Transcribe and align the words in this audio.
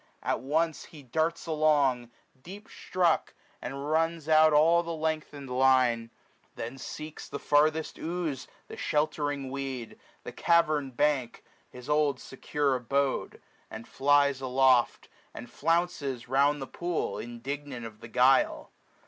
At 0.23 0.39
once 0.39 0.85
he 0.85 1.03
darts 1.03 1.45
along. 1.45 2.09
Deep 2.41 2.67
struck, 2.67 3.35
and 3.61 3.87
runs 3.91 4.27
out 4.27 4.51
all 4.51 4.81
the 4.81 4.91
lengthened 4.95 5.47
line; 5.51 6.09
Then 6.55 6.79
seeks 6.79 7.29
the 7.29 7.37
farthest 7.37 7.99
ooze, 7.99 8.47
the 8.67 8.77
sheltering 8.77 9.51
weed, 9.51 9.99
430 10.23 10.23
The 10.23 10.31
cavem'd 10.31 10.97
bank, 10.97 11.43
his 11.69 11.87
old 11.87 12.19
secure 12.19 12.73
abode 12.75 13.33
j 13.33 13.39
And 13.69 13.87
flies 13.87 14.41
aloft, 14.41 15.07
and 15.35 15.47
flounces 15.51 16.27
round 16.27 16.63
the 16.63 16.65
pool. 16.65 17.19
Indignant 17.19 17.85
of 17.85 17.99
the 17.99 18.07
guile. 18.07 18.71